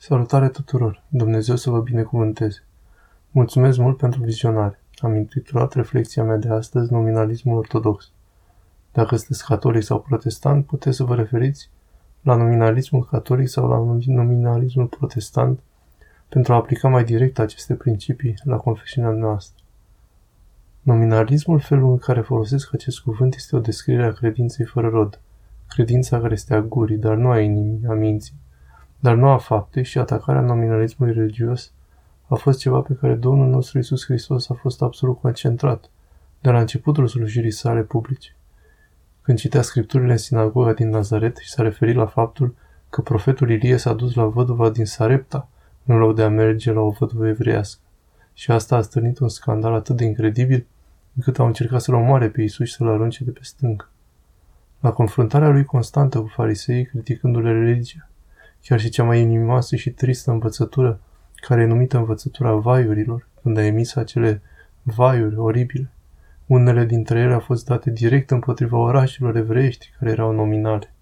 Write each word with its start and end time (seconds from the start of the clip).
Salutare 0.00 0.48
tuturor! 0.48 1.02
Dumnezeu 1.08 1.56
să 1.56 1.70
vă 1.70 1.80
binecuvânteze! 1.80 2.64
Mulțumesc 3.30 3.78
mult 3.78 3.96
pentru 3.96 4.22
vizionare. 4.22 4.80
Am 4.96 5.14
intitulat 5.14 5.72
reflexia 5.72 6.24
mea 6.24 6.36
de 6.36 6.48
astăzi 6.48 6.92
Nominalismul 6.92 7.56
ortodox. 7.56 8.10
Dacă 8.92 9.16
sunteți 9.16 9.44
catolic 9.44 9.82
sau 9.82 10.00
protestant, 10.00 10.66
puteți 10.66 10.96
să 10.96 11.04
vă 11.04 11.14
referiți 11.14 11.70
la 12.22 12.34
nominalismul 12.34 13.04
catolic 13.04 13.48
sau 13.48 13.68
la 13.68 13.98
nominalismul 14.06 14.86
protestant 14.86 15.60
pentru 16.28 16.52
a 16.52 16.56
aplica 16.56 16.88
mai 16.88 17.04
direct 17.04 17.38
aceste 17.38 17.74
principii 17.74 18.34
la 18.42 18.56
confesiunea 18.56 19.10
noastră. 19.10 19.64
Nominalismul, 20.80 21.60
felul 21.60 21.90
în 21.90 21.98
care 21.98 22.20
folosesc 22.20 22.74
acest 22.74 23.00
cuvânt, 23.00 23.34
este 23.34 23.56
o 23.56 23.60
descriere 23.60 24.04
a 24.04 24.12
credinței 24.12 24.64
fără 24.64 24.88
rod. 24.88 25.20
Credința 25.68 26.20
care 26.20 26.32
este 26.32 26.54
a 26.54 26.60
gurii, 26.60 26.96
dar 26.96 27.16
nu 27.16 27.30
a 27.30 27.40
inimii, 27.40 27.86
a 27.88 27.92
minții 27.92 28.34
dar 28.98 29.14
nu 29.14 29.28
a 29.28 29.38
faptei 29.38 29.84
și 29.84 29.98
atacarea 29.98 30.40
nominalismului 30.40 31.14
religios 31.14 31.72
a 32.26 32.34
fost 32.34 32.58
ceva 32.58 32.80
pe 32.80 32.94
care 33.00 33.14
Domnul 33.14 33.48
nostru 33.48 33.78
Isus 33.78 34.04
Hristos 34.04 34.50
a 34.50 34.54
fost 34.54 34.82
absolut 34.82 35.20
concentrat 35.20 35.90
de 36.40 36.50
la 36.50 36.60
începutul 36.60 37.06
slujirii 37.06 37.50
sale 37.50 37.82
publice. 37.82 38.36
Când 39.22 39.38
citea 39.38 39.62
scripturile 39.62 40.12
în 40.12 40.18
sinagoga 40.18 40.72
din 40.72 40.88
Nazaret 40.88 41.36
și 41.36 41.50
s-a 41.50 41.62
referit 41.62 41.96
la 41.96 42.06
faptul 42.06 42.54
că 42.90 43.00
profetul 43.00 43.50
Ilie 43.50 43.76
s-a 43.76 43.92
dus 43.92 44.14
la 44.14 44.24
văduva 44.24 44.70
din 44.70 44.84
Sarepta 44.84 45.48
în 45.84 45.96
loc 45.96 46.14
de 46.14 46.22
a 46.22 46.28
merge 46.28 46.72
la 46.72 46.80
o 46.80 46.90
văduvă 46.90 47.26
evreiască. 47.26 47.80
Și 48.32 48.50
asta 48.50 48.76
a 48.76 48.80
stârnit 48.80 49.18
un 49.18 49.28
scandal 49.28 49.74
atât 49.74 49.96
de 49.96 50.04
incredibil 50.04 50.66
încât 51.16 51.38
au 51.38 51.46
încercat 51.46 51.80
să-l 51.80 51.94
omoare 51.94 52.28
pe 52.28 52.42
Isus 52.42 52.66
și 52.66 52.74
să-l 52.74 52.88
arunce 52.88 53.24
de 53.24 53.30
pe 53.30 53.40
stâncă. 53.42 53.90
La 54.80 54.92
confruntarea 54.92 55.48
lui 55.48 55.64
constantă 55.64 56.20
cu 56.20 56.26
fariseii, 56.26 56.86
criticându-le 56.86 57.52
religia, 57.52 58.08
chiar 58.62 58.80
și 58.80 58.88
cea 58.88 59.04
mai 59.04 59.20
inimoasă 59.20 59.76
și 59.76 59.90
tristă 59.90 60.30
învățătură, 60.30 61.00
care 61.34 61.62
e 61.62 61.66
numită 61.66 61.96
învățătura 61.96 62.54
vaiurilor, 62.54 63.28
când 63.42 63.56
a 63.56 63.64
emis 63.64 63.94
acele 63.94 64.42
vaiuri 64.82 65.36
oribile. 65.36 65.90
Unele 66.46 66.84
dintre 66.84 67.18
ele 67.18 67.32
au 67.32 67.40
fost 67.40 67.64
date 67.64 67.90
direct 67.90 68.30
împotriva 68.30 68.76
orașelor 68.76 69.36
evreiești 69.36 69.92
care 69.98 70.10
erau 70.10 70.32
nominale. 70.32 70.92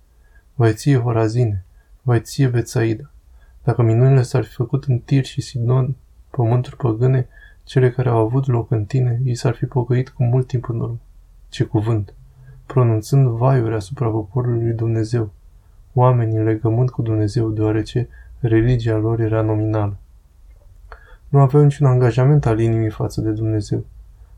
Vai 0.54 0.72
ție, 0.72 0.98
Horazine, 0.98 1.64
vai 2.02 2.20
ție, 2.20 2.48
Betsaida. 2.48 3.10
Dacă 3.64 3.82
minunile 3.82 4.22
s-ar 4.22 4.44
fi 4.44 4.54
făcut 4.54 4.84
în 4.84 4.98
Tir 4.98 5.24
și 5.24 5.40
Sidon, 5.40 5.96
pământuri 6.30 6.76
păgâne, 6.76 7.28
cele 7.64 7.90
care 7.90 8.08
au 8.08 8.18
avut 8.18 8.46
loc 8.46 8.70
în 8.70 8.84
tine, 8.84 9.20
ei 9.24 9.34
s-ar 9.34 9.54
fi 9.54 9.64
pocăit 9.64 10.08
cu 10.08 10.24
mult 10.24 10.46
timp 10.46 10.68
în 10.68 10.80
urmă. 10.80 10.98
Ce 11.48 11.64
cuvânt! 11.64 12.14
Pronunțând 12.66 13.28
vaiuri 13.28 13.74
asupra 13.74 14.08
poporului 14.08 14.62
lui 14.62 14.72
Dumnezeu, 14.72 15.32
oamenii 15.98 16.36
în 16.36 16.44
legământ 16.44 16.90
cu 16.90 17.02
Dumnezeu, 17.02 17.50
deoarece 17.50 18.08
religia 18.40 18.96
lor 18.96 19.20
era 19.20 19.42
nominală. 19.42 19.96
Nu 21.28 21.38
aveau 21.38 21.62
niciun 21.62 21.86
angajament 21.86 22.46
al 22.46 22.60
inimii 22.60 22.90
față 22.90 23.20
de 23.20 23.30
Dumnezeu. 23.30 23.84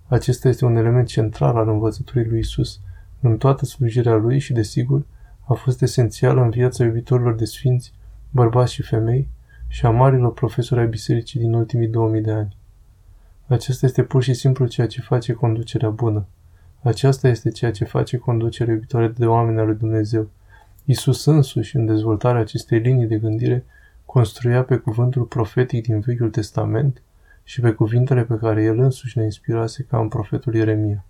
Acesta 0.07 0.49
este 0.49 0.65
un 0.65 0.77
element 0.77 1.07
central 1.07 1.57
al 1.57 1.69
învățăturii 1.69 2.29
lui 2.29 2.39
Isus 2.39 2.81
în 3.21 3.37
toată 3.37 3.65
slujirea 3.65 4.15
lui 4.15 4.39
și, 4.39 4.53
desigur, 4.53 5.05
a 5.47 5.53
fost 5.53 5.83
esențial 5.83 6.39
în 6.39 6.51
viața 6.51 6.85
iubitorilor 6.85 7.35
de 7.35 7.45
sfinți, 7.45 7.93
bărbați 8.31 8.73
și 8.73 8.83
femei, 8.83 9.29
și 9.69 9.87
a 9.87 9.91
marilor 9.91 10.33
profesori 10.33 10.81
ai 10.81 10.89
bisericii 10.89 11.41
din 11.41 11.53
ultimii 11.53 11.89
2000 11.89 12.21
de 12.21 12.33
ani. 12.33 12.57
Acesta 13.47 13.87
este 13.87 14.03
pur 14.03 14.23
și 14.23 14.35
simplu 14.35 14.67
ceea 14.67 14.87
ce 14.87 15.01
face 15.01 15.33
conducerea 15.33 15.91
bună. 15.91 16.27
Aceasta 16.83 17.29
este 17.29 17.51
ceea 17.51 17.71
ce 17.71 17.85
face 17.85 18.17
conducerea 18.17 18.75
iubitoare 18.75 19.09
de 19.09 19.27
oameni 19.27 19.59
al 19.59 19.67
lui 19.67 19.77
Dumnezeu. 19.77 20.29
Isus 20.91 21.25
însuși, 21.25 21.77
în 21.77 21.87
dezvoltarea 21.87 22.41
acestei 22.41 22.79
linii 22.79 23.07
de 23.07 23.19
gândire, 23.19 23.65
construia 24.05 24.63
pe 24.63 24.77
cuvântul 24.77 25.23
profetic 25.23 25.83
din 25.83 26.01
Vechiul 26.01 26.31
Testament 26.31 27.03
și 27.43 27.61
pe 27.61 27.73
cuvintele 27.73 28.25
pe 28.25 28.37
care 28.37 28.63
el 28.63 28.79
însuși 28.79 29.19
ne 29.19 29.25
inspirase 29.25 29.87
ca 29.91 29.99
în 29.99 30.09
profetul 30.09 30.55
Ieremia. 30.55 31.05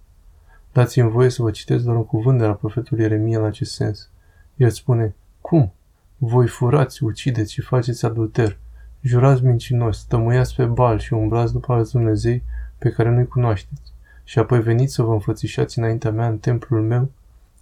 Dați-mi 0.72 1.10
voie 1.10 1.28
să 1.28 1.42
vă 1.42 1.50
citesc 1.50 1.84
doar 1.84 1.96
un 1.96 2.04
cuvânt 2.04 2.38
de 2.38 2.44
la 2.44 2.52
profetul 2.52 2.98
Ieremia 2.98 3.38
în 3.38 3.44
acest 3.44 3.72
sens. 3.72 4.10
El 4.56 4.70
spune, 4.70 5.14
Cum? 5.40 5.72
Voi 6.16 6.46
furați, 6.46 7.04
ucideți 7.04 7.52
și 7.52 7.60
faceți 7.60 8.04
adulter, 8.04 8.58
jurați 9.00 9.44
mincinos, 9.44 10.04
tămâiați 10.04 10.54
pe 10.54 10.64
bal 10.64 10.98
și 10.98 11.12
umbrați 11.12 11.52
după 11.52 11.72
alți 11.72 11.92
Dumnezei 11.92 12.42
pe 12.78 12.90
care 12.90 13.10
nu-i 13.10 13.28
cunoașteți. 13.28 13.92
Și 14.24 14.38
apoi 14.38 14.60
veniți 14.60 14.94
să 14.94 15.02
vă 15.02 15.12
înfățișați 15.12 15.78
înaintea 15.78 16.10
mea 16.10 16.28
în 16.28 16.38
templul 16.38 16.82
meu 16.82 17.10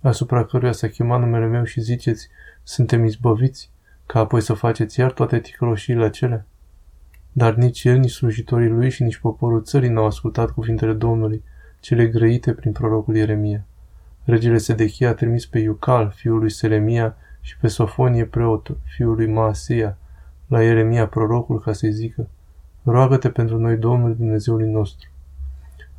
asupra 0.00 0.44
căruia 0.44 0.72
s-a 0.72 0.88
chemat 0.88 1.20
numele 1.20 1.46
meu 1.46 1.64
și 1.64 1.80
ziceți, 1.80 2.28
suntem 2.62 3.04
izbăviți, 3.04 3.70
ca 4.06 4.18
apoi 4.18 4.40
să 4.40 4.52
faceți 4.52 5.00
iar 5.00 5.12
toate 5.12 5.40
ticăloșiile 5.40 6.04
acelea? 6.04 6.46
Dar 7.32 7.54
nici 7.54 7.84
el, 7.84 7.98
nici 7.98 8.10
slujitorii 8.10 8.68
lui 8.68 8.90
și 8.90 9.02
nici 9.02 9.16
poporul 9.16 9.62
țării 9.62 9.88
n-au 9.88 10.06
ascultat 10.06 10.50
cuvintele 10.50 10.92
Domnului, 10.92 11.42
cele 11.80 12.06
grăite 12.06 12.52
prin 12.52 12.72
prorocul 12.72 13.16
Ieremia. 13.16 13.64
Regele 14.24 14.58
Sedechia 14.58 15.08
a 15.08 15.14
trimis 15.14 15.46
pe 15.46 15.58
Iucal, 15.58 16.12
fiul 16.16 16.38
lui 16.38 16.50
Selemia, 16.50 17.16
și 17.40 17.56
pe 17.58 17.68
Sofonie 17.68 18.24
preotul, 18.24 18.78
fiul 18.84 19.14
lui 19.14 19.26
Maasia, 19.26 19.98
la 20.46 20.62
Ieremia 20.62 21.06
prorocul 21.06 21.60
ca 21.60 21.72
să-i 21.72 21.92
zică, 21.92 22.28
roagă-te 22.82 23.30
pentru 23.30 23.58
noi 23.58 23.76
Domnul 23.76 24.16
Dumnezeului 24.16 24.70
nostru. 24.70 25.08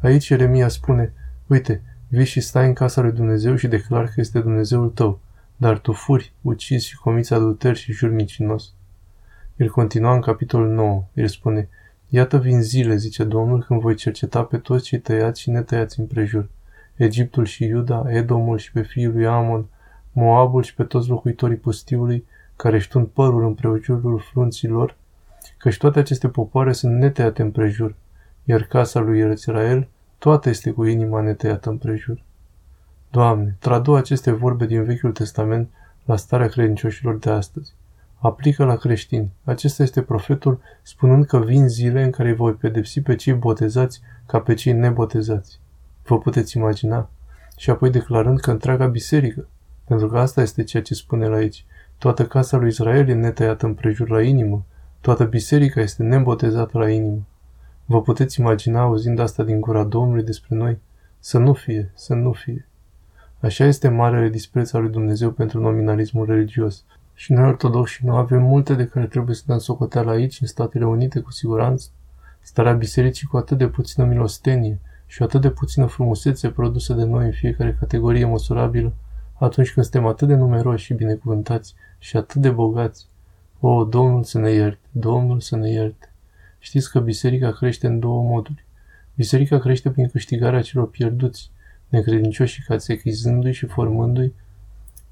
Aici 0.02 0.28
Ieremia 0.28 0.68
spune, 0.68 1.14
uite, 1.48 1.82
Vii 2.10 2.26
și 2.26 2.40
stai 2.40 2.68
în 2.68 2.74
casa 2.74 3.02
lui 3.02 3.12
Dumnezeu 3.12 3.56
și 3.56 3.68
declar 3.68 4.06
că 4.06 4.14
este 4.16 4.40
Dumnezeul 4.40 4.90
tău, 4.90 5.20
dar 5.56 5.80
tu 5.80 5.92
furi, 5.92 6.34
ucizi 6.42 6.88
și 6.88 6.98
comiți 6.98 7.34
adulter 7.34 7.76
și 7.76 7.92
jur 7.92 8.10
mincinos. 8.10 8.74
El 9.56 9.70
continua 9.70 10.14
în 10.14 10.22
capitolul 10.22 10.68
9. 10.68 11.04
El 11.14 11.28
spune, 11.28 11.70
Iată 12.10 12.38
vin 12.38 12.62
zile, 12.62 12.96
zice 12.96 13.24
Domnul, 13.24 13.64
când 13.64 13.82
voi 13.82 13.96
cerceta 13.96 14.44
pe 14.44 14.58
toți 14.58 14.84
cei 14.84 15.00
tăiați 15.00 15.42
și 15.42 15.50
netăiați 15.50 16.00
împrejur. 16.00 16.50
Egiptul 16.96 17.46
și 17.46 17.66
Iuda, 17.66 18.04
Edomul 18.08 18.58
și 18.58 18.72
pe 18.72 18.82
fiul 18.82 19.14
lui 19.14 19.28
Amon, 19.28 19.66
Moabul 20.12 20.64
și 20.64 20.76
pe 20.76 20.84
toți 20.84 21.10
locuitorii 21.10 21.58
pustiului, 21.58 22.26
care 22.56 22.76
își 22.76 22.90
tund 22.90 23.08
părul 23.08 23.46
împrejurul 23.46 24.20
frunților, 24.20 24.96
căci 25.58 25.78
toate 25.78 26.00
aceste 26.00 26.30
popoare 26.30 26.72
sunt 26.72 26.98
netăiate 26.98 27.42
împrejur, 27.42 27.96
iar 28.44 28.62
casa 28.62 29.00
lui 29.00 29.32
Israel 29.32 29.88
toată 30.18 30.50
este 30.50 30.72
cu 30.72 30.84
inima 30.84 31.22
netăiată 31.22 31.70
împrejur. 31.70 32.22
Doamne, 33.12 33.56
tradu 33.60 33.96
aceste 33.96 34.32
vorbe 34.32 34.66
din 34.66 34.84
Vechiul 34.84 35.12
Testament 35.12 35.70
la 36.06 36.16
starea 36.16 36.48
credincioșilor 36.48 37.18
de 37.18 37.30
astăzi. 37.30 37.74
Aplică 38.20 38.64
la 38.64 38.76
creștini. 38.76 39.32
Acesta 39.44 39.84
este 39.84 40.02
profetul 40.02 40.60
spunând 40.82 41.26
că 41.26 41.40
vin 41.40 41.68
zile 41.68 42.04
în 42.04 42.12
care 42.12 42.34
voi 42.34 42.54
pedepsi 42.54 43.02
pe 43.02 43.16
cei 43.16 43.34
botezați 43.34 44.02
ca 44.26 44.40
pe 44.40 44.54
cei 44.54 44.74
nebotezați. 44.74 45.60
Vă 46.04 46.18
puteți 46.18 46.58
imagina? 46.58 47.10
Și 47.58 47.70
apoi 47.70 47.90
declarând 47.90 48.40
că 48.40 48.52
întreaga 48.52 48.88
biserică, 48.88 49.48
pentru 49.88 50.08
că 50.08 50.20
asta 50.20 50.42
este 50.42 50.64
ceea 50.64 50.84
ce 50.84 50.94
spune 50.94 51.28
la 51.28 51.36
aici, 51.36 51.66
toată 51.98 52.26
casa 52.26 52.58
lui 52.58 52.68
Israel 52.68 53.10
e 53.10 53.14
netăiată 53.14 53.66
împrejur 53.66 54.10
la 54.10 54.22
inimă, 54.22 54.66
toată 55.02 55.24
biserica 55.24 55.82
este 55.82 56.04
nebotezată 56.04 56.78
la 56.78 56.90
inimă. 56.90 57.22
Vă 57.90 58.02
puteți 58.02 58.40
imagina 58.40 58.82
auzind 58.82 59.20
asta 59.20 59.44
din 59.44 59.62
gura 59.62 59.84
Domnului 59.84 60.24
despre 60.24 60.56
noi? 60.56 60.80
Să 61.20 61.38
nu 61.38 61.54
fie, 61.54 61.92
să 61.96 62.14
nu 62.14 62.32
fie. 62.32 62.68
Așa 63.40 63.66
este 63.66 63.88
marele 63.88 64.30
dispreț 64.30 64.74
al 64.74 64.82
lui 64.82 64.92
Dumnezeu 64.92 65.32
pentru 65.32 65.60
nominalismul 65.60 66.26
religios. 66.26 66.84
Și 67.14 67.34
noi 67.34 67.48
ortodoxi 67.48 68.06
nu 68.06 68.16
avem 68.16 68.42
multe 68.42 68.74
de 68.74 68.88
care 68.88 69.06
trebuie 69.06 69.36
să 69.36 69.44
dăm 69.46 69.58
socoteală 69.58 70.12
aici, 70.12 70.42
în 70.42 70.48
Statele 70.48 70.86
Unite, 70.86 71.20
cu 71.20 71.32
siguranță. 71.32 71.90
Starea 72.42 72.74
bisericii 72.74 73.28
cu 73.28 73.38
atât 73.38 73.58
de 73.58 73.68
puțină 73.68 74.06
milostenie 74.06 74.80
și 75.06 75.24
atât 75.24 75.42
de 75.42 75.50
puțină 75.50 75.86
frumusețe 75.86 76.50
produsă 76.50 76.94
de 76.94 77.04
noi 77.04 77.26
în 77.26 77.32
fiecare 77.32 77.78
categorie 77.80 78.26
măsurabilă, 78.26 78.94
atunci 79.34 79.74
când 79.74 79.86
suntem 79.86 80.10
atât 80.10 80.28
de 80.28 80.36
numeroși 80.36 80.86
și 80.86 80.94
binecuvântați 80.94 81.76
și 81.98 82.18
atât 82.18 82.42
de 82.42 82.50
bogați. 82.50 83.08
O, 83.60 83.84
Domnul 83.84 84.24
să 84.24 84.40
ne 84.40 84.52
ierte, 84.52 84.88
Domnul 84.92 85.40
să 85.40 85.56
ne 85.56 85.70
ierte. 85.70 86.12
Știți 86.60 86.92
că 86.92 87.00
biserica 87.00 87.52
crește 87.52 87.88
în 87.88 88.00
două 88.00 88.24
moduri. 88.24 88.66
Biserica 89.16 89.60
crește 89.60 89.90
prin 89.90 90.10
câștigarea 90.10 90.62
celor 90.62 90.90
pierduți, 90.90 91.52
necredincioși 91.90 92.64
catechizându-i 92.64 93.52
și 93.52 93.66
formându-i 93.66 94.34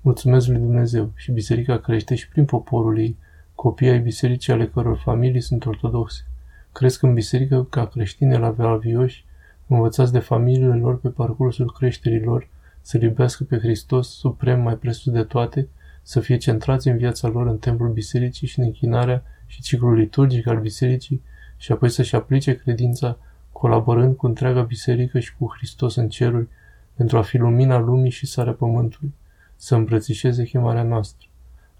mulțumesc 0.06 0.48
lui 0.48 0.58
Dumnezeu. 0.58 1.12
Și 1.16 1.32
biserica 1.32 1.78
crește 1.78 2.16
și 2.16 2.30
prin 2.30 2.46
poporul 2.46 3.00
ei, 3.00 3.18
copii 3.56 3.90
ai 3.90 4.00
bisericii 4.00 4.54
ale 4.54 4.68
căror 4.68 4.98
familii 4.98 5.42
sunt 5.42 5.66
ortodoxe. 5.66 6.26
Cresc 6.72 7.02
în 7.02 7.14
biserică 7.14 7.64
ca 7.70 7.88
creștini 7.88 8.38
la 8.38 8.56
alvioși, 8.58 9.26
învățați 9.68 10.12
de 10.12 10.20
familiile 10.20 10.76
lor 10.76 11.00
pe 11.00 11.10
parcursul 11.10 11.72
creșterii 11.72 12.24
lor, 12.24 12.48
să 12.82 12.98
iubească 13.02 13.44
pe 13.44 13.58
Hristos, 13.58 14.18
suprem 14.18 14.62
mai 14.62 14.78
presus 14.78 15.14
de 15.14 15.24
toate, 15.24 15.68
să 16.02 16.20
fie 16.20 16.38
centrați 16.38 16.88
în 16.88 16.98
viața 16.98 17.28
lor 17.28 17.48
în 17.48 17.58
templul 17.58 17.92
bisericii 17.92 18.48
și 18.48 18.60
în 18.60 18.66
închinarea 18.66 19.24
și 19.48 19.62
ciclul 19.62 19.94
liturgic 19.94 20.48
al 20.48 20.60
bisericii, 20.60 21.22
și 21.58 21.72
apoi 21.72 21.90
să-și 21.90 22.16
aplice 22.16 22.56
credința 22.56 23.18
colaborând 23.52 24.16
cu 24.16 24.26
întreaga 24.26 24.62
biserică 24.62 25.20
și 25.20 25.36
cu 25.36 25.54
Hristos 25.56 25.96
în 25.96 26.10
ceruri 26.10 26.48
pentru 26.94 27.18
a 27.18 27.22
fi 27.22 27.38
lumina 27.38 27.78
lumii 27.80 28.12
și 28.12 28.26
sarea 28.26 28.54
pământului, 28.54 29.14
să 29.56 29.76
îmbrățișeze 29.76 30.44
chemarea 30.44 30.84
noastră. 30.84 31.28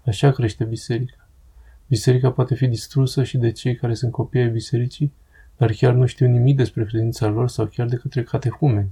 Așa 0.04 0.30
crește 0.30 0.64
biserica. 0.64 1.28
Biserica 1.86 2.30
poate 2.30 2.54
fi 2.54 2.66
distrusă 2.66 3.24
și 3.24 3.38
de 3.38 3.50
cei 3.50 3.76
care 3.76 3.94
sunt 3.94 4.12
copii 4.12 4.40
ai 4.40 4.48
bisericii, 4.48 5.12
dar 5.56 5.72
chiar 5.72 5.94
nu 5.94 6.06
știu 6.06 6.26
nimic 6.26 6.56
despre 6.56 6.84
credința 6.84 7.26
lor 7.26 7.48
sau 7.48 7.66
chiar 7.66 7.86
de 7.86 7.96
către 7.96 8.22
catehumeni, 8.22 8.90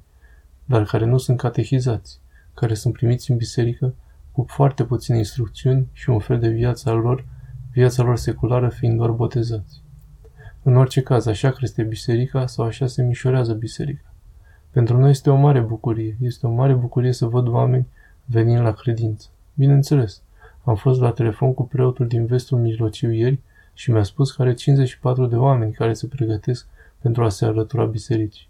dar 0.64 0.84
care 0.84 1.04
nu 1.04 1.18
sunt 1.18 1.38
catehizați, 1.38 2.20
care 2.54 2.74
sunt 2.74 2.94
primiți 2.94 3.30
în 3.30 3.36
biserică 3.36 3.94
cu 4.32 4.44
foarte 4.48 4.84
puține 4.84 5.16
instrucțiuni 5.16 5.88
și 5.92 6.10
un 6.10 6.18
fel 6.18 6.38
de 6.38 6.48
viață 6.48 6.90
al 6.90 6.98
lor, 6.98 7.24
viața 7.72 8.02
lor 8.02 8.16
seculară 8.16 8.68
fiind 8.68 8.96
doar 8.96 9.10
botezați. 9.10 9.83
În 10.66 10.76
orice 10.76 11.00
caz, 11.00 11.26
așa 11.26 11.50
crește 11.50 11.82
biserica 11.82 12.46
sau 12.46 12.64
așa 12.64 12.86
se 12.86 13.02
mișorează 13.02 13.52
biserica. 13.52 14.12
Pentru 14.70 14.98
noi 14.98 15.10
este 15.10 15.30
o 15.30 15.36
mare 15.36 15.60
bucurie, 15.60 16.16
este 16.20 16.46
o 16.46 16.50
mare 16.50 16.72
bucurie 16.72 17.12
să 17.12 17.26
văd 17.26 17.48
oameni 17.48 17.86
venind 18.24 18.60
la 18.60 18.72
credință. 18.72 19.28
Bineînțeles, 19.54 20.22
am 20.64 20.74
fost 20.74 21.00
la 21.00 21.10
telefon 21.10 21.54
cu 21.54 21.66
preotul 21.66 22.06
din 22.06 22.26
vestul 22.26 22.58
mijlociu 22.58 23.10
ieri 23.10 23.38
și 23.74 23.90
mi-a 23.90 24.02
spus 24.02 24.32
că 24.32 24.42
are 24.42 24.54
54 24.54 25.26
de 25.26 25.36
oameni 25.36 25.72
care 25.72 25.92
se 25.92 26.06
pregătesc 26.06 26.66
pentru 26.98 27.24
a 27.24 27.28
se 27.28 27.44
alătura 27.44 27.84
bisericii. 27.84 28.48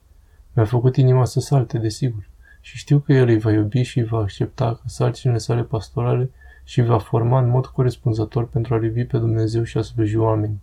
Mi-a 0.52 0.64
făcut 0.64 0.96
inima 0.96 1.24
să 1.24 1.40
salte, 1.40 1.78
desigur, 1.78 2.28
și 2.60 2.76
știu 2.76 2.98
că 2.98 3.12
el 3.12 3.28
îi 3.28 3.38
va 3.38 3.52
iubi 3.52 3.82
și 3.82 3.98
îi 3.98 4.04
va 4.04 4.18
accepta 4.18 4.64
ca 4.64 4.82
sarcinile 4.86 5.38
sale 5.38 5.62
pastorale 5.62 6.30
și 6.64 6.80
îi 6.80 6.86
va 6.86 6.98
forma 6.98 7.40
în 7.40 7.48
mod 7.48 7.66
corespunzător 7.66 8.48
pentru 8.48 8.74
a 8.74 8.84
iubi 8.84 9.04
pe 9.04 9.18
Dumnezeu 9.18 9.62
și 9.62 9.78
a 9.78 9.82
sluji 9.82 10.16
oamenii. 10.16 10.60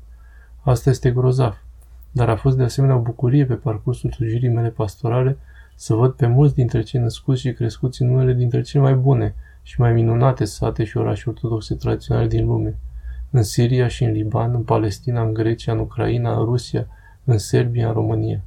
Asta 0.63 0.89
este 0.89 1.11
grozav, 1.11 1.63
dar 2.11 2.29
a 2.29 2.35
fost 2.35 2.57
de 2.57 2.63
asemenea 2.63 2.95
o 2.95 3.01
bucurie 3.01 3.45
pe 3.45 3.53
parcursul 3.53 4.11
slujirii 4.11 4.49
mele 4.49 4.69
pastorale 4.69 5.37
să 5.75 5.93
văd 5.93 6.11
pe 6.11 6.27
mulți 6.27 6.55
dintre 6.55 6.81
cei 6.81 6.99
născuți 6.99 7.41
și 7.41 7.53
crescuți 7.53 8.01
în 8.01 8.09
unele 8.09 8.33
dintre 8.33 8.61
cele 8.61 8.83
mai 8.83 8.95
bune 8.95 9.35
și 9.61 9.79
mai 9.79 9.93
minunate 9.93 10.45
sate 10.45 10.83
și 10.83 10.97
orașe 10.97 11.29
ortodoxe 11.29 11.75
tradiționale 11.75 12.27
din 12.27 12.45
lume. 12.45 12.77
În 13.29 13.43
Siria 13.43 13.87
și 13.87 14.03
în 14.03 14.11
Liban, 14.11 14.53
în 14.53 14.63
Palestina, 14.63 15.21
în 15.21 15.33
Grecia, 15.33 15.71
în 15.71 15.79
Ucraina, 15.79 16.37
în 16.37 16.45
Rusia, 16.45 16.87
în 17.23 17.37
Serbia, 17.37 17.87
în 17.87 17.93
România. 17.93 18.41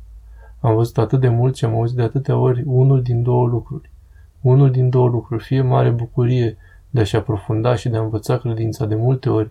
Am 0.61 0.75
văzut 0.75 0.99
atât 0.99 1.21
de 1.21 1.29
mult 1.29 1.57
și 1.57 1.65
am 1.65 1.75
auzit 1.75 1.97
de 1.97 2.03
atâtea 2.03 2.37
ori 2.37 2.63
unul 2.67 3.03
din 3.03 3.23
două 3.23 3.47
lucruri. 3.47 3.91
Unul 4.41 4.71
din 4.71 4.91
două 4.91 5.09
lucruri, 5.09 5.45
fie 5.45 5.63
mare 5.63 5.91
bucurie 5.91 6.57
de 6.91 7.01
a-și 7.01 7.17
aprofunda 7.17 7.75
și 7.75 7.89
de 7.89 7.97
a 7.97 8.01
învăța 8.01 8.39
credința 8.39 8.87
de 8.87 8.95
multe 8.95 9.29
ori, 9.29 9.51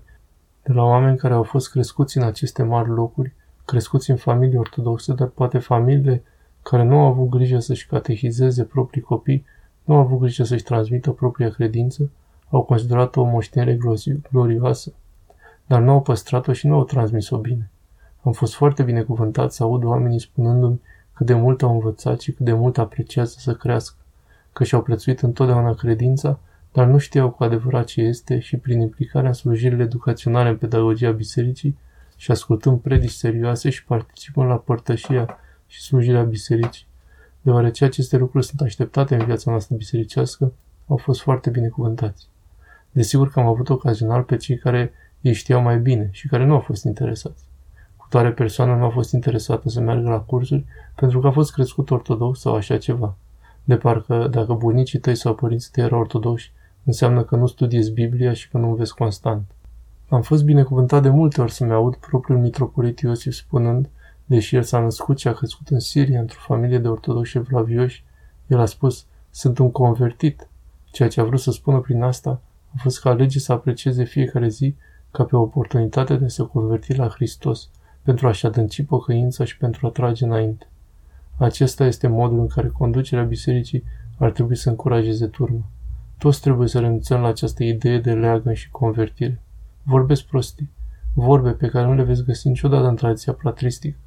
de 0.63 0.73
la 0.73 0.83
oameni 0.83 1.17
care 1.17 1.33
au 1.33 1.43
fost 1.43 1.69
crescuți 1.69 2.17
în 2.17 2.23
aceste 2.23 2.63
mari 2.63 2.89
locuri, 2.89 3.33
crescuți 3.65 4.09
în 4.09 4.15
familii 4.15 4.57
ortodoxe, 4.57 5.13
dar 5.13 5.27
poate 5.27 5.57
familiile 5.57 6.23
care 6.61 6.83
nu 6.83 6.99
au 6.99 7.05
avut 7.05 7.29
grijă 7.29 7.59
să-și 7.59 7.87
catehizeze 7.87 8.63
proprii 8.63 9.01
copii, 9.01 9.45
nu 9.83 9.95
au 9.95 9.99
avut 9.99 10.19
grijă 10.19 10.43
să-și 10.43 10.63
transmită 10.63 11.11
propria 11.11 11.49
credință, 11.49 12.09
au 12.49 12.63
considerat-o 12.63 13.21
o 13.21 13.23
moștenire 13.23 13.79
glorioasă, 14.31 14.93
dar 15.65 15.81
nu 15.81 15.91
au 15.91 16.01
păstrat-o 16.01 16.53
și 16.53 16.67
nu 16.67 16.75
au 16.75 16.83
transmis-o 16.83 17.37
bine. 17.37 17.69
Am 18.23 18.31
fost 18.31 18.53
foarte 18.53 18.83
binecuvântat 18.83 19.53
să 19.53 19.63
aud 19.63 19.83
oamenii 19.83 20.19
spunându-mi 20.19 20.81
cât 21.13 21.25
de 21.25 21.33
mult 21.33 21.61
au 21.61 21.73
învățat 21.73 22.19
și 22.19 22.31
cât 22.31 22.45
de 22.45 22.53
mult 22.53 22.77
apreciază 22.77 23.35
să 23.37 23.53
crească, 23.53 23.97
că 24.53 24.63
și-au 24.63 24.81
prețuit 24.81 25.21
întotdeauna 25.21 25.73
credința, 25.73 26.39
dar 26.73 26.87
nu 26.87 26.97
știau 26.97 27.29
cu 27.29 27.43
adevărat 27.43 27.85
ce 27.85 28.01
este 28.01 28.39
și 28.39 28.57
prin 28.57 28.79
implicarea 28.81 29.27
în 29.27 29.33
slujirile 29.33 29.83
educaționale 29.83 30.49
în 30.49 30.57
pedagogia 30.57 31.11
bisericii 31.11 31.77
și 32.15 32.31
ascultând 32.31 32.79
predici 32.79 33.11
serioase 33.11 33.69
și 33.69 33.85
participând 33.85 34.49
la 34.49 34.57
părtășia 34.57 35.37
și 35.67 35.81
slujirea 35.81 36.23
bisericii, 36.23 36.87
deoarece 37.41 37.85
aceste 37.85 38.17
lucruri 38.17 38.45
sunt 38.45 38.61
așteptate 38.61 39.15
în 39.15 39.25
viața 39.25 39.51
noastră 39.51 39.75
bisericească, 39.75 40.53
au 40.87 40.97
fost 40.97 41.21
foarte 41.21 41.49
binecuvântați. 41.49 42.27
Desigur 42.91 43.31
că 43.31 43.39
am 43.39 43.47
avut 43.47 43.69
ocazional 43.69 44.21
pe 44.21 44.37
cei 44.37 44.57
care 44.57 44.91
ei 45.21 45.33
știau 45.33 45.61
mai 45.61 45.79
bine 45.79 46.09
și 46.11 46.27
care 46.27 46.45
nu 46.45 46.53
au 46.53 46.59
fost 46.59 46.83
interesați. 46.83 47.43
Cu 47.97 48.05
tare 48.09 48.31
persoană 48.31 48.75
nu 48.75 48.85
a 48.85 48.89
fost 48.89 49.11
interesată 49.11 49.69
să 49.69 49.79
meargă 49.79 50.09
la 50.09 50.19
cursuri 50.19 50.65
pentru 50.95 51.19
că 51.19 51.27
a 51.27 51.31
fost 51.31 51.53
crescut 51.53 51.89
ortodox 51.89 52.39
sau 52.39 52.55
așa 52.55 52.77
ceva. 52.77 53.15
De 53.63 53.75
parcă 53.75 54.27
dacă 54.31 54.53
bunicii 54.53 54.99
tăi 54.99 55.15
sau 55.15 55.35
părinții 55.35 55.69
tăi 55.71 55.83
erau 55.83 55.99
ortodoxi, 55.99 56.51
înseamnă 56.83 57.23
că 57.23 57.35
nu 57.35 57.47
studiezi 57.47 57.91
Biblia 57.91 58.33
și 58.33 58.49
că 58.49 58.57
nu 58.57 58.69
înveți 58.69 58.95
constant. 58.95 59.51
Am 60.09 60.21
fost 60.21 60.43
binecuvântat 60.43 61.01
de 61.01 61.09
multe 61.09 61.41
ori 61.41 61.51
să-mi 61.51 61.71
aud 61.71 61.95
propriul 61.95 62.39
mitropolit 62.39 62.99
Iosif 62.99 63.33
spunând, 63.33 63.89
deși 64.25 64.55
el 64.55 64.63
s-a 64.63 64.79
născut 64.79 65.19
și 65.19 65.27
a 65.27 65.33
crescut 65.33 65.67
în 65.67 65.79
Siria 65.79 66.19
într-o 66.19 66.39
familie 66.41 66.77
de 66.77 66.87
ortodoxi 66.87 67.37
evlavioși, 67.37 68.05
el 68.47 68.59
a 68.59 68.65
spus, 68.65 69.05
sunt 69.29 69.57
un 69.57 69.71
convertit. 69.71 70.47
Ceea 70.91 71.09
ce 71.09 71.19
a 71.19 71.23
vrut 71.23 71.39
să 71.39 71.51
spună 71.51 71.79
prin 71.79 72.01
asta 72.01 72.41
a 72.75 72.79
fost 72.81 73.01
că 73.01 73.09
alege 73.09 73.39
să 73.39 73.51
aprecieze 73.51 74.03
fiecare 74.03 74.47
zi 74.47 74.75
ca 75.11 75.23
pe 75.23 75.35
o 75.35 75.41
oportunitate 75.41 76.15
de 76.15 76.25
a 76.25 76.27
se 76.27 76.43
converti 76.43 76.95
la 76.95 77.07
Hristos, 77.07 77.69
pentru 78.01 78.27
a-și 78.27 78.45
adânci 78.45 78.83
pocăința 78.83 79.43
și 79.43 79.57
pentru 79.57 79.87
a 79.87 79.89
trage 79.89 80.25
înainte. 80.25 80.67
Acesta 81.37 81.85
este 81.85 82.07
modul 82.07 82.39
în 82.39 82.47
care 82.47 82.67
conducerea 82.67 83.23
bisericii 83.23 83.83
ar 84.17 84.31
trebui 84.31 84.55
să 84.55 84.69
încurajeze 84.69 85.27
turma. 85.27 85.65
Toți 86.17 86.41
trebuie 86.41 86.67
să 86.67 86.79
renunțăm 86.79 87.21
la 87.21 87.27
această 87.27 87.63
idee 87.63 87.99
de 87.99 88.13
leagăn 88.13 88.53
și 88.53 88.69
convertire. 88.69 89.41
Vorbesc 89.83 90.23
prostii, 90.23 90.69
vorbe 91.13 91.51
pe 91.51 91.67
care 91.67 91.85
nu 91.85 91.93
le 91.93 92.03
veți 92.03 92.23
găsi 92.23 92.47
niciodată 92.47 92.87
în 92.87 92.95
tradiția 92.95 93.33
patristică, 93.33 93.97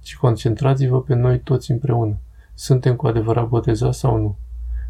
ci 0.00 0.16
concentrați-vă 0.16 1.00
pe 1.02 1.14
noi 1.14 1.40
toți 1.40 1.70
împreună. 1.70 2.16
Suntem 2.54 2.96
cu 2.96 3.06
adevărat 3.06 3.48
botezați 3.48 3.98
sau 3.98 4.16
nu? 4.16 4.36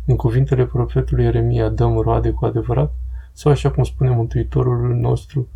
În 0.07 0.17
cuvintele 0.17 0.67
profetului 0.67 1.25
Ieremia 1.25 1.69
dăm 1.69 1.99
roade 1.99 2.31
cu 2.31 2.45
adevărat? 2.45 2.95
Sau 3.33 3.53
așa 3.53 3.71
cum 3.71 3.83
spune 3.83 4.11
Mântuitorul 4.11 4.95
nostru, 4.95 5.49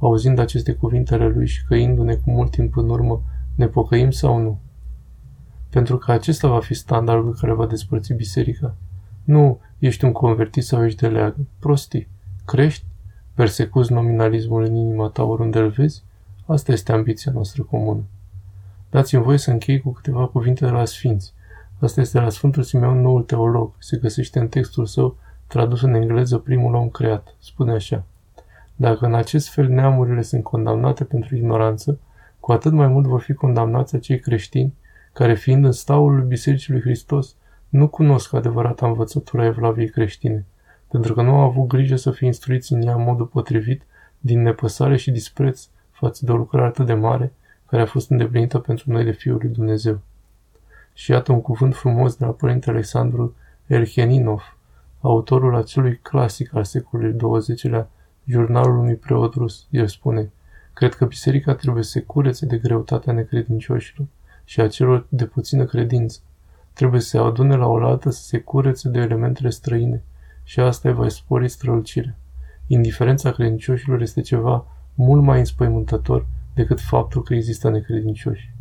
auzind 0.00 0.38
aceste 0.38 0.72
cuvintele 0.72 1.28
lui 1.28 1.46
și 1.46 1.64
căindu-ne 1.64 2.14
cu 2.14 2.30
mult 2.30 2.50
timp 2.50 2.76
în 2.76 2.88
urmă, 2.88 3.22
ne 3.54 3.66
pocăim 3.66 4.10
sau 4.10 4.38
nu? 4.38 4.60
Pentru 5.70 5.96
că 5.96 6.12
acesta 6.12 6.48
va 6.48 6.60
fi 6.60 6.74
standardul 6.74 7.36
care 7.40 7.52
va 7.52 7.66
despărți 7.66 8.12
biserica. 8.12 8.76
Nu 9.28 9.60
ești 9.78 10.04
un 10.04 10.12
convertit 10.12 10.64
sau 10.64 10.84
ești 10.84 11.00
de 11.00 11.08
leagă. 11.08 11.36
Prostii. 11.58 12.08
Crești? 12.44 12.84
Persecuți 13.34 13.92
nominalismul 13.92 14.64
în 14.64 14.74
inima 14.74 15.08
ta 15.08 15.22
oriunde 15.22 15.58
îl 15.58 15.68
vezi? 15.68 16.02
Asta 16.46 16.72
este 16.72 16.92
ambiția 16.92 17.32
noastră 17.32 17.62
comună. 17.62 18.02
Dați-mi 18.90 19.22
voie 19.22 19.38
să 19.38 19.50
închei 19.50 19.80
cu 19.80 19.92
câteva 19.92 20.26
cuvinte 20.26 20.64
de 20.64 20.70
la 20.70 20.84
Sfinți. 20.84 21.32
Asta 21.78 22.00
este 22.00 22.20
la 22.20 22.28
Sfântul 22.28 22.62
Simeon, 22.62 23.00
noul 23.00 23.22
teolog. 23.22 23.72
Se 23.78 23.96
găsește 23.96 24.38
în 24.38 24.48
textul 24.48 24.86
său 24.86 25.16
tradus 25.46 25.82
în 25.82 25.94
engleză 25.94 26.38
primul 26.38 26.74
om 26.74 26.88
creat. 26.88 27.34
Spune 27.38 27.72
așa. 27.72 28.04
Dacă 28.76 29.06
în 29.06 29.14
acest 29.14 29.48
fel 29.48 29.68
neamurile 29.68 30.22
sunt 30.22 30.42
condamnate 30.42 31.04
pentru 31.04 31.36
ignoranță, 31.36 31.98
cu 32.40 32.52
atât 32.52 32.72
mai 32.72 32.86
mult 32.86 33.06
vor 33.06 33.20
fi 33.20 33.32
condamnați 33.32 33.94
acei 33.94 34.20
creștini 34.20 34.74
care, 35.12 35.34
fiind 35.34 35.64
în 35.64 35.72
staulul 35.72 36.22
Bisericii 36.22 36.72
lui 36.72 36.82
Hristos, 36.82 37.36
nu 37.68 37.88
cunosc 37.88 38.32
adevărata 38.32 38.86
învățătura 38.86 39.44
evlaviei 39.44 39.90
creștine, 39.90 40.46
pentru 40.90 41.14
că 41.14 41.22
nu 41.22 41.30
au 41.30 41.40
avut 41.40 41.66
grijă 41.66 41.96
să 41.96 42.10
fie 42.10 42.26
instruiți 42.26 42.72
în 42.72 42.82
ea 42.82 42.94
în 42.94 43.02
modul 43.02 43.26
potrivit, 43.26 43.82
din 44.18 44.42
nepăsare 44.42 44.96
și 44.96 45.10
dispreț 45.10 45.68
față 45.90 46.24
de 46.24 46.32
o 46.32 46.36
lucrare 46.36 46.66
atât 46.66 46.86
de 46.86 46.94
mare, 46.94 47.32
care 47.66 47.82
a 47.82 47.86
fost 47.86 48.10
îndeplinită 48.10 48.58
pentru 48.58 48.92
noi 48.92 49.04
de 49.04 49.10
Fiul 49.10 49.38
lui 49.40 49.48
Dumnezeu. 49.48 50.00
Și 50.92 51.10
iată 51.10 51.32
un 51.32 51.40
cuvânt 51.40 51.74
frumos 51.74 52.16
de 52.16 52.24
la 52.24 52.30
Părintele 52.30 52.72
Alexandru 52.72 53.34
Elcheninov, 53.66 54.56
autorul 55.00 55.56
acelui 55.56 55.96
clasic 55.96 56.54
al 56.54 56.64
secolului 56.64 57.16
20-lea, 57.16 57.86
jurnalul 58.24 58.78
unui 58.78 58.94
preot 58.94 59.34
rus. 59.34 59.66
El 59.70 59.86
spune, 59.86 60.32
cred 60.72 60.94
că 60.94 61.04
biserica 61.04 61.54
trebuie 61.54 61.82
să 61.82 61.90
se 61.90 62.00
curețe 62.00 62.46
de 62.46 62.58
greutatea 62.58 63.12
necredincioșilor 63.12 64.06
și 64.44 64.60
a 64.60 64.68
celor 64.68 65.06
de 65.08 65.24
puțină 65.24 65.64
credință. 65.64 66.20
Trebuie 66.78 67.00
să 67.00 67.08
se 67.08 67.18
adune 67.18 67.56
la 67.56 67.66
oaltă 67.66 68.10
să 68.10 68.22
se 68.22 68.38
curețe 68.38 68.88
de 68.88 68.98
elementele 68.98 69.50
străine 69.50 70.02
și 70.42 70.60
asta 70.60 70.88
îi 70.88 70.94
va 70.94 71.08
spori 71.08 71.48
strălucirea. 71.48 72.16
Indiferența 72.66 73.30
credincioșilor 73.30 74.00
este 74.00 74.20
ceva 74.20 74.66
mult 74.94 75.22
mai 75.22 75.38
înspăimântător 75.38 76.26
decât 76.54 76.80
faptul 76.80 77.22
că 77.22 77.34
există 77.34 77.70
necredincioși. 77.70 78.52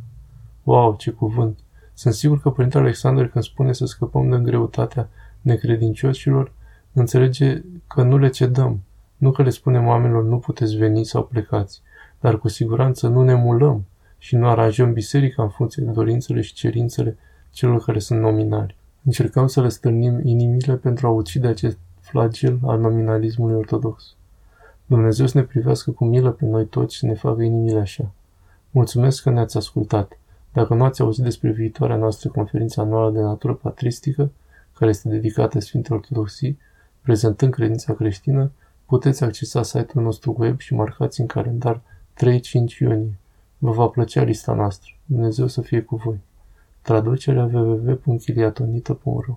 Wow, 0.63 0.95
ce 0.95 1.11
cuvânt! 1.11 1.59
Sunt 1.93 2.13
sigur 2.13 2.41
că 2.41 2.49
Părintele 2.49 2.83
Alexander 2.83 3.27
când 3.27 3.43
spune 3.43 3.73
să 3.73 3.85
scăpăm 3.85 4.29
de 4.29 4.37
greutatea 4.37 5.09
necredincioșilor, 5.41 6.51
înțelege 6.93 7.61
că 7.87 8.03
nu 8.03 8.17
le 8.17 8.29
cedăm, 8.29 8.83
nu 9.17 9.31
că 9.31 9.43
le 9.43 9.49
spunem 9.49 9.87
oamenilor 9.87 10.23
nu 10.23 10.37
puteți 10.37 10.75
veni 10.75 11.03
sau 11.03 11.23
plecați, 11.23 11.81
dar 12.19 12.37
cu 12.37 12.47
siguranță 12.47 13.07
nu 13.07 13.23
ne 13.23 13.33
mulăm 13.33 13.85
și 14.17 14.35
nu 14.35 14.47
aranjăm 14.47 14.93
biserica 14.93 15.43
în 15.43 15.49
funcție 15.49 15.83
de 15.83 15.91
dorințele 15.91 16.41
și 16.41 16.53
cerințele 16.53 17.17
celor 17.51 17.83
care 17.83 17.99
sunt 17.99 18.19
nominali. 18.19 18.75
Încercăm 19.03 19.47
să 19.47 19.61
le 19.61 19.69
stârnim 19.69 20.19
inimile 20.23 20.75
pentru 20.75 21.07
a 21.07 21.09
ucide 21.09 21.47
acest 21.47 21.77
flagel 21.99 22.59
al 22.63 22.79
nominalismului 22.79 23.55
ortodox. 23.55 24.15
Dumnezeu 24.85 25.25
să 25.25 25.37
ne 25.37 25.43
privească 25.43 25.91
cu 25.91 26.05
milă 26.05 26.31
pe 26.31 26.45
noi 26.45 26.65
toți 26.65 26.93
și 26.93 26.99
să 26.99 27.05
ne 27.05 27.13
facă 27.13 27.41
inimile 27.41 27.79
așa. 27.79 28.11
Mulțumesc 28.71 29.23
că 29.23 29.29
ne-ați 29.29 29.57
ascultat. 29.57 30.19
Dacă 30.53 30.73
nu 30.73 30.83
ați 30.83 31.01
auzit 31.01 31.23
despre 31.23 31.51
viitoarea 31.51 31.95
noastră 31.95 32.29
conferință 32.29 32.81
anuală 32.81 33.11
de 33.11 33.19
natură 33.19 33.53
patristică, 33.53 34.31
care 34.73 34.89
este 34.89 35.09
dedicată 35.09 35.59
Sfintei 35.59 35.95
Ortodoxii, 35.95 36.59
prezentând 37.01 37.53
credința 37.53 37.93
creștină, 37.93 38.51
Puteți 38.87 39.23
accesa 39.23 39.63
site-ul 39.63 40.03
nostru 40.03 40.35
web 40.37 40.59
și 40.59 40.73
marcați 40.73 41.19
în 41.19 41.27
calendar 41.27 41.81
3-5 42.13 42.77
iunie. 42.79 43.17
Vă 43.57 43.71
va 43.71 43.87
plăcea 43.87 44.23
lista 44.23 44.53
noastră. 44.53 44.91
Dumnezeu 45.05 45.47
să 45.47 45.61
fie 45.61 45.81
cu 45.81 45.95
voi. 45.95 46.19
Traducerea 46.87 47.45
www.chiliatonita.ro 47.53 49.33